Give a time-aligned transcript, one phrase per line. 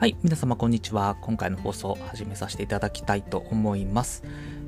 [0.00, 1.18] はい、皆様こんにちは。
[1.20, 4.22] 今回の放送を始めさせていただきたいと思います。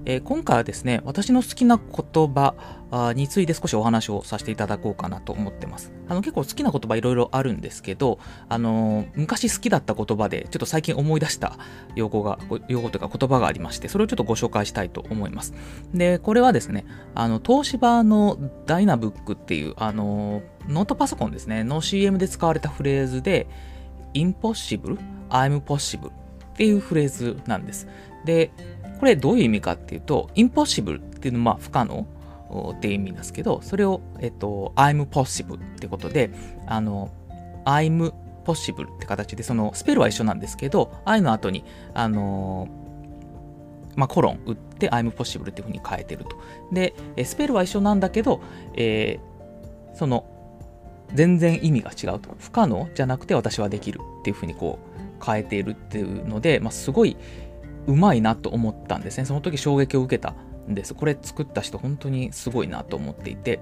[0.04, 5.90] えー、今回はですね、私の好きな言葉について少しお話をさせていただこうかなと思ってます。
[6.06, 8.18] あの結構好きな言葉いろいろあるんですけど、
[8.50, 11.56] あのー、昔好きだった言葉で、ちょっと最近思い出した
[11.96, 12.38] 用語が、
[12.68, 15.54] 用語というか言葉がありまして、それをちょっとご紹介したいと思います。
[15.94, 18.36] で、これはですね、あの、東芝の
[18.66, 23.46] ダイナブックっていう、あのー、ノートパソコンですね、の CM で使われたフレーズで、
[24.14, 24.98] impossible
[25.30, 26.12] I'm possible っ
[26.56, 27.86] ていうフレーズなんです。
[28.24, 28.50] で、
[29.00, 32.06] これどういう意味かっていうと、impossible っていうのは不可能
[32.76, 36.30] っていう意味ですけど、それを、えっと、I'm possible ってことで、
[36.66, 37.10] あの、
[37.64, 38.12] I'm
[38.44, 42.68] possible って形で、そのスペルは一緒なんですけど、I の後に、あの
[43.96, 46.36] まあ、コロン打って I'm possible っていうふうに変えてると。
[46.72, 48.40] で、スペルは一緒なんだけど、
[48.74, 50.24] えー、その
[51.14, 52.34] 全然意味が違うと。
[52.38, 54.78] 不可能じゃなくて私はできるっていうふうにこ
[55.20, 57.16] う変えているっていうので、まあ、すごい
[57.86, 59.24] うまいなと思ったんですね。
[59.24, 60.34] その時衝撃を受けた
[60.68, 60.94] んです。
[60.94, 63.60] これ作った人本当にすごいなと思っていて、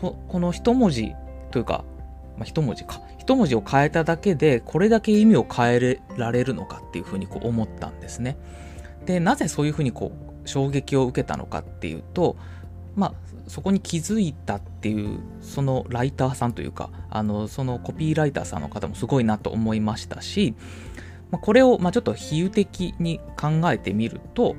[0.00, 1.14] この一文字
[1.50, 1.84] というか、
[2.36, 3.00] まあ、一文字か。
[3.18, 8.36] 一文字を変えただけで、これだけ意味を変えられるのかっていうふうにこう思ったんですね。
[9.06, 10.12] で、なぜそういうふうにこ
[10.44, 12.36] う衝撃を受けたのかっていうと、
[12.94, 13.14] まあ、
[13.48, 20.54] そこに気づいたっていうそのライターさんというかあのそのコピーライターさんの方もすごいなと思いましたし
[21.32, 24.54] まあ、これをまあちょっと比喩的に考えてみると、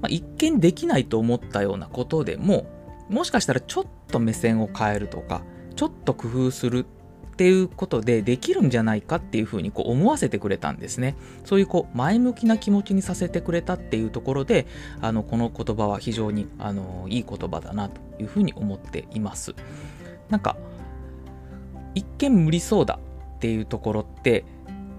[0.00, 2.66] まあ、一見できないと思ったようなことでも
[3.08, 5.42] もしかしたらちょっと目線を変えるとか
[5.76, 6.86] ちょっと工夫する
[7.38, 11.14] っていうことでできるんじゃないかっていうふうにこう思わせてくれたんですね。
[11.44, 14.66] そういうこう前向きな気持ちにさせてくれたっていうところで
[15.00, 19.54] あのこの言葉は非常にあのいい言葉だなというふうに思っています。
[20.30, 20.56] なんか
[21.94, 22.98] 一見無理そうだ
[23.36, 24.44] っていうところって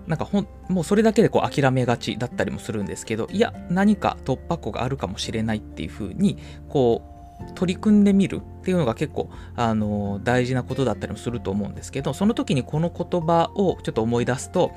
[0.07, 6.38] なんかほんもうそれだけでこう諦めがちだったりもするんですけどいや何か突破口があるかもしれないっていうふうに
[6.69, 7.19] こう
[7.55, 14.72] 取り組んでみるっていうのが結構あの大事なことだったりもすると思うんですけどその時にこの言葉をちょっと思い出すと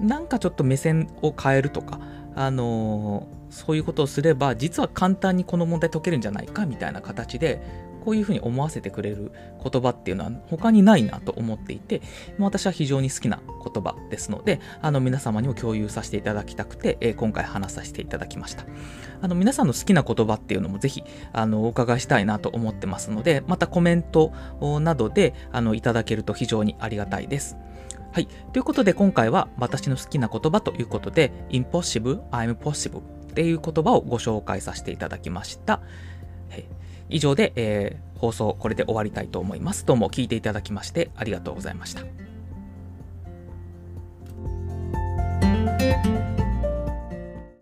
[0.00, 2.00] なんかちょっと目線を変えるとか
[2.34, 7.60] あのそういうことをすれば実は簡単にこの問題解けるんじゃないかみたいな形で
[8.08, 9.32] こういうふうに思わせてくれる
[9.62, 12.00] 言葉っていうのは他にないなと思っていて、
[12.38, 18.64] 私は非常に好きな言葉ですので、あの皆様にも共有させていただきたくて、え今回話させていただきました。
[19.20, 21.04] あの皆さんの好きな言葉っていうのもぜひ
[21.34, 24.32] あのお伺いしたいなと思ってますので、またコメント
[24.80, 27.58] などであのいただけると非常にありがたいです。
[28.12, 28.28] はい。
[28.54, 33.02] ということで今回は私の好きな言葉ということで impossible, I'm possible っ
[33.34, 35.82] ていう言葉をご紹介させていただきました。
[36.50, 36.64] はい、
[37.08, 39.86] 以上で、えー、放送これで終わりたいと思います。
[39.86, 42.02] どうも聞いていただきましてありがとうございました。